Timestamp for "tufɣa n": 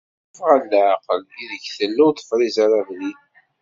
0.33-0.65